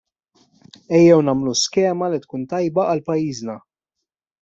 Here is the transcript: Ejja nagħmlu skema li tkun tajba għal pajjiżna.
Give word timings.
Ejja 0.99 1.19
nagħmlu 1.27 1.55
skema 1.65 2.11
li 2.15 2.21
tkun 2.25 2.49
tajba 2.55 2.87
għal 2.95 3.09
pajjiżna. 3.11 3.61